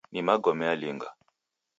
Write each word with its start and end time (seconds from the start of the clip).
Ni 0.11 0.21
magome 0.27 0.65
alinga? 0.73 1.09